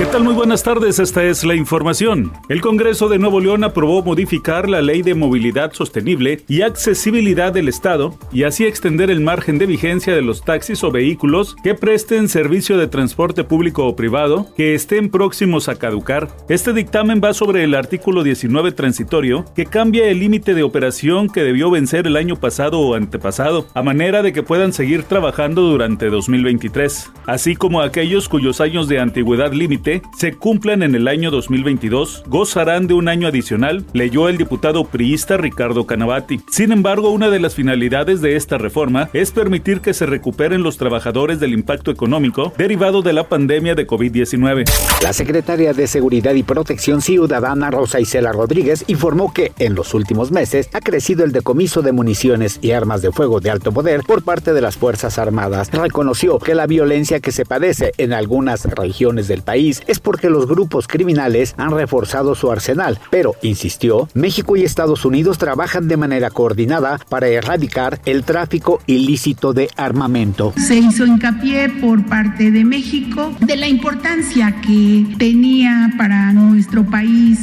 ¿Qué 0.00 0.06
tal? 0.06 0.24
Muy 0.24 0.32
buenas 0.32 0.62
tardes, 0.62 0.98
esta 0.98 1.24
es 1.24 1.44
la 1.44 1.54
información. 1.54 2.32
El 2.48 2.62
Congreso 2.62 3.10
de 3.10 3.18
Nuevo 3.18 3.38
León 3.38 3.64
aprobó 3.64 4.02
modificar 4.02 4.66
la 4.66 4.80
Ley 4.80 5.02
de 5.02 5.14
Movilidad 5.14 5.74
Sostenible 5.74 6.42
y 6.48 6.62
Accesibilidad 6.62 7.52
del 7.52 7.68
Estado 7.68 8.14
y 8.32 8.44
así 8.44 8.64
extender 8.64 9.10
el 9.10 9.20
margen 9.20 9.58
de 9.58 9.66
vigencia 9.66 10.14
de 10.14 10.22
los 10.22 10.42
taxis 10.42 10.82
o 10.84 10.90
vehículos 10.90 11.54
que 11.62 11.74
presten 11.74 12.30
servicio 12.30 12.78
de 12.78 12.88
transporte 12.88 13.44
público 13.44 13.86
o 13.86 13.94
privado 13.94 14.48
que 14.56 14.74
estén 14.74 15.10
próximos 15.10 15.68
a 15.68 15.74
caducar. 15.74 16.28
Este 16.48 16.72
dictamen 16.72 17.20
va 17.22 17.34
sobre 17.34 17.62
el 17.64 17.74
artículo 17.74 18.22
19 18.22 18.72
transitorio 18.72 19.44
que 19.54 19.66
cambia 19.66 20.08
el 20.08 20.18
límite 20.18 20.54
de 20.54 20.62
operación 20.62 21.28
que 21.28 21.42
debió 21.42 21.70
vencer 21.70 22.06
el 22.06 22.16
año 22.16 22.36
pasado 22.36 22.80
o 22.80 22.94
antepasado, 22.94 23.66
a 23.74 23.82
manera 23.82 24.22
de 24.22 24.32
que 24.32 24.42
puedan 24.42 24.72
seguir 24.72 25.02
trabajando 25.02 25.60
durante 25.60 26.08
2023, 26.08 27.10
así 27.26 27.54
como 27.54 27.82
aquellos 27.82 28.30
cuyos 28.30 28.62
años 28.62 28.88
de 28.88 28.98
antigüedad 28.98 29.52
límite 29.52 29.89
se 30.16 30.34
cumplan 30.34 30.82
en 30.82 30.94
el 30.94 31.08
año 31.08 31.30
2022, 31.30 32.24
gozarán 32.26 32.86
de 32.86 32.94
un 32.94 33.08
año 33.08 33.26
adicional, 33.28 33.84
leyó 33.92 34.28
el 34.28 34.36
diputado 34.36 34.84
priista 34.84 35.36
Ricardo 35.36 35.86
Canavati. 35.86 36.40
Sin 36.50 36.72
embargo, 36.72 37.10
una 37.10 37.30
de 37.30 37.40
las 37.40 37.54
finalidades 37.54 38.20
de 38.20 38.36
esta 38.36 38.58
reforma 38.58 39.10
es 39.12 39.30
permitir 39.30 39.80
que 39.80 39.94
se 39.94 40.06
recuperen 40.06 40.62
los 40.62 40.76
trabajadores 40.76 41.40
del 41.40 41.52
impacto 41.52 41.90
económico 41.90 42.52
derivado 42.56 43.02
de 43.02 43.12
la 43.12 43.28
pandemia 43.28 43.74
de 43.74 43.86
COVID-19. 43.86 44.64
La 45.02 45.12
secretaria 45.12 45.72
de 45.72 45.86
Seguridad 45.86 46.34
y 46.34 46.42
Protección 46.42 47.00
Ciudadana 47.00 47.70
Rosa 47.70 48.00
Isela 48.00 48.32
Rodríguez 48.32 48.84
informó 48.86 49.32
que 49.32 49.52
en 49.58 49.74
los 49.74 49.94
últimos 49.94 50.30
meses 50.30 50.68
ha 50.72 50.80
crecido 50.80 51.24
el 51.24 51.32
decomiso 51.32 51.82
de 51.82 51.92
municiones 51.92 52.58
y 52.62 52.72
armas 52.72 53.02
de 53.02 53.12
fuego 53.12 53.40
de 53.40 53.50
alto 53.50 53.72
poder 53.72 54.02
por 54.02 54.22
parte 54.22 54.52
de 54.52 54.60
las 54.60 54.76
Fuerzas 54.76 55.18
Armadas. 55.18 55.70
Reconoció 55.70 56.38
que 56.38 56.54
la 56.54 56.66
violencia 56.66 57.20
que 57.20 57.32
se 57.32 57.44
padece 57.44 57.92
en 57.98 58.12
algunas 58.12 58.64
regiones 58.64 59.28
del 59.28 59.42
país 59.42 59.69
es 59.86 60.00
porque 60.00 60.30
los 60.30 60.46
grupos 60.46 60.88
criminales 60.88 61.54
han 61.56 61.70
reforzado 61.70 62.34
su 62.34 62.50
arsenal, 62.50 62.98
pero, 63.10 63.34
insistió, 63.42 64.08
México 64.14 64.56
y 64.56 64.64
Estados 64.64 65.04
Unidos 65.04 65.38
trabajan 65.38 65.88
de 65.88 65.96
manera 65.96 66.30
coordinada 66.30 66.98
para 67.08 67.28
erradicar 67.28 68.00
el 68.04 68.24
tráfico 68.24 68.80
ilícito 68.86 69.52
de 69.52 69.70
armamento. 69.76 70.52
Se 70.56 70.76
hizo 70.76 71.06
hincapié 71.06 71.68
por 71.80 72.04
parte 72.06 72.50
de 72.50 72.64
México 72.64 73.32
de 73.40 73.56
la 73.56 73.68
importancia 73.68 74.60
que 74.60 75.06
tenía 75.18 75.92
para 75.96 76.32
nuestro 76.32 76.84
país 76.84 77.38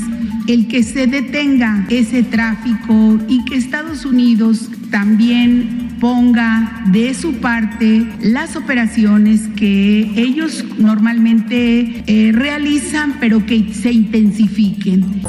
el 0.47 0.67
que 0.67 0.83
se 0.83 1.07
detenga 1.07 1.85
ese 1.89 2.23
tráfico 2.23 3.17
y 3.27 3.43
que 3.45 3.55
Estados 3.55 4.05
Unidos 4.05 4.69
también 4.91 5.86
ponga 5.99 6.83
de 6.91 7.13
su 7.13 7.35
parte 7.35 8.07
las 8.21 8.55
operaciones 8.55 9.47
que 9.55 10.01
ellos 10.15 10.63
normalmente 10.77 12.03
eh, 12.07 12.31
realizan, 12.33 13.17
pero 13.19 13.45
que 13.45 13.73
se 13.73 13.91
intensifiquen. 13.91 15.21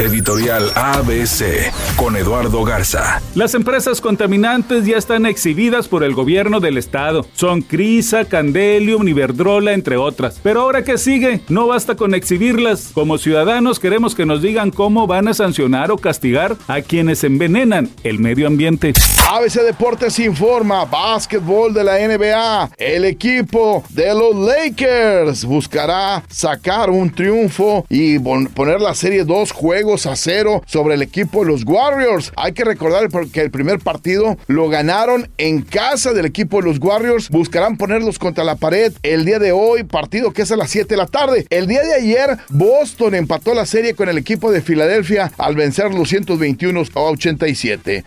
Editorial 0.00 0.72
ABC 0.76 1.70
con 1.96 2.16
Eduardo 2.16 2.64
Garza. 2.64 3.20
Las 3.34 3.54
empresas 3.54 4.00
contaminantes 4.00 4.86
ya 4.86 4.96
están 4.96 5.26
exhibidas 5.26 5.88
por 5.88 6.04
el 6.04 6.14
gobierno 6.14 6.58
del 6.58 6.78
estado. 6.78 7.26
Son 7.34 7.60
Crisa, 7.60 8.24
Candelium, 8.24 9.06
Iberdrola, 9.06 9.74
entre 9.74 9.98
otras. 9.98 10.40
Pero 10.42 10.62
ahora 10.62 10.84
que 10.84 10.96
sigue, 10.96 11.42
no 11.50 11.66
basta 11.66 11.96
con 11.96 12.14
exhibirlas. 12.14 12.92
Como 12.94 13.18
ciudadanos 13.18 13.78
queremos 13.78 14.14
que 14.14 14.24
nos 14.24 14.40
digan 14.40 14.70
cómo 14.70 15.06
van 15.06 15.28
a 15.28 15.34
sancionar 15.34 15.90
o 15.90 15.98
castigar 15.98 16.56
a 16.66 16.80
quienes 16.80 17.22
envenenan 17.22 17.90
el 18.02 18.20
medio 18.20 18.46
ambiente. 18.46 18.94
ABC 19.30 19.60
Deportes 19.62 20.18
informa, 20.18 20.86
básquetbol 20.86 21.74
de 21.74 21.84
la 21.84 21.98
NBA. 21.98 22.70
El 22.78 23.04
equipo 23.04 23.84
de 23.90 24.14
los 24.14 24.34
Lakers 24.34 25.44
buscará 25.44 26.24
sacar 26.28 26.88
un 26.88 27.10
triunfo 27.10 27.84
y 27.88 28.18
poner 28.18 28.80
la 28.80 28.94
serie 28.94 29.24
dos 29.24 29.52
a 29.94 30.16
cero 30.16 30.62
sobre 30.66 30.94
el 30.94 31.02
equipo 31.02 31.40
de 31.40 31.50
los 31.50 31.64
Warriors. 31.64 32.32
Hay 32.36 32.52
que 32.52 32.64
recordar 32.64 33.08
que 33.32 33.40
el 33.40 33.50
primer 33.50 33.80
partido 33.80 34.36
lo 34.46 34.68
ganaron 34.68 35.28
en 35.38 35.62
casa 35.62 36.12
del 36.12 36.26
equipo 36.26 36.60
de 36.60 36.68
los 36.68 36.78
Warriors. 36.78 37.28
Buscarán 37.28 37.76
ponerlos 37.76 38.18
contra 38.18 38.44
la 38.44 38.56
pared 38.56 38.92
el 39.02 39.24
día 39.24 39.38
de 39.38 39.52
hoy, 39.52 39.84
partido 39.84 40.32
que 40.32 40.42
es 40.42 40.52
a 40.52 40.56
las 40.56 40.70
7 40.70 40.88
de 40.88 40.96
la 40.96 41.06
tarde. 41.06 41.46
El 41.50 41.66
día 41.66 41.82
de 41.82 41.94
ayer, 41.94 42.38
Boston 42.48 43.14
empató 43.14 43.54
la 43.54 43.66
serie 43.66 43.94
con 43.94 44.08
el 44.08 44.18
equipo 44.18 44.52
de 44.52 44.62
Filadelfia 44.62 45.32
al 45.38 45.56
vencer 45.56 45.92
los 45.92 46.08
121 46.08 46.82
a 46.94 47.00
87. 47.00 48.04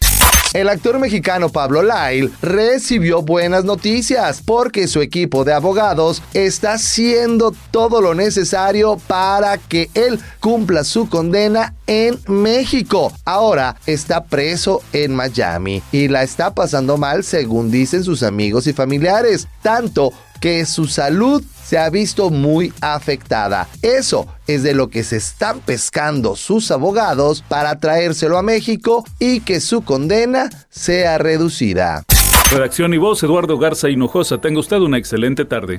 El 0.54 0.70
actor 0.70 1.00
mexicano 1.00 1.50
Pablo 1.50 1.82
Lyle 1.82 2.30
recibió 2.44 3.24
buenas 3.24 3.66
noticias 3.66 4.44
porque 4.46 4.88
su 4.88 5.02
equipo 5.02 5.44
de 5.44 5.52
abogados 5.52 6.22
está 6.36 6.74
haciendo 6.74 7.56
todo 7.72 8.02
lo 8.02 8.14
necesario 8.14 8.98
para 9.08 9.58
que 9.58 9.90
él 9.96 10.20
cumpla 10.40 10.84
su 10.84 11.10
condena 11.10 11.74
en 11.88 12.20
México. 12.28 13.12
Ahora 13.26 13.78
está 13.88 14.26
preso 14.26 14.84
en 14.94 15.16
Miami 15.16 15.82
y 15.92 16.08
la 16.08 16.22
está 16.22 16.54
pasando 16.54 16.98
mal 16.98 17.24
según 17.24 17.72
dicen 17.72 18.04
sus 18.04 18.22
amigos 18.22 18.68
y 18.68 18.74
familiares, 18.74 19.48
tanto 19.64 20.14
que 20.44 20.66
su 20.66 20.88
salud 20.88 21.42
se 21.64 21.78
ha 21.78 21.90
visto 21.90 22.30
muy 22.30 22.74
afectada. 22.82 23.70
Eso 23.82 24.28
es 24.46 24.62
de 24.62 24.74
lo 24.74 24.90
que 24.90 25.06
se 25.06 25.16
están 25.16 25.62
pescando 25.62 26.36
sus 26.36 26.70
abogados 26.70 27.42
para 27.48 27.80
traérselo 27.80 28.38
a 28.38 28.44
México 28.44 29.06
y 29.20 29.40
que 29.40 29.62
su 29.62 29.86
condena 29.86 30.50
sea 30.70 31.18
reducida. 31.18 32.04
Redacción 32.52 32.94
y 32.94 32.98
voz, 32.98 33.24
Eduardo 33.24 33.58
Garza 33.58 33.90
Hinojosa. 33.90 34.40
Tenga 34.40 34.60
usted 34.60 34.80
una 34.80 34.98
excelente 34.98 35.46
tarde. 35.46 35.78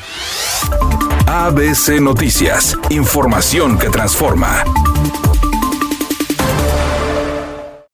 ABC 1.26 2.00
Noticias, 2.00 2.74
información 2.88 3.78
que 3.78 3.90
transforma. 3.90 4.64